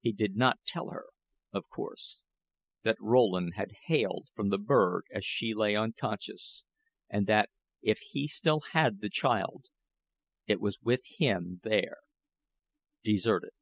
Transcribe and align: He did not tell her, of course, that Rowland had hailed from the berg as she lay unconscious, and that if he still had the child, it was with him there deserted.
He 0.00 0.12
did 0.14 0.34
not 0.34 0.64
tell 0.64 0.88
her, 0.88 1.04
of 1.52 1.68
course, 1.68 2.22
that 2.84 2.96
Rowland 3.02 3.52
had 3.56 3.72
hailed 3.84 4.30
from 4.34 4.48
the 4.48 4.56
berg 4.56 5.02
as 5.12 5.26
she 5.26 5.52
lay 5.52 5.76
unconscious, 5.76 6.64
and 7.10 7.26
that 7.26 7.50
if 7.82 7.98
he 7.98 8.26
still 8.26 8.60
had 8.72 9.02
the 9.02 9.10
child, 9.10 9.66
it 10.46 10.58
was 10.62 10.80
with 10.80 11.02
him 11.18 11.60
there 11.64 11.98
deserted. 13.04 13.52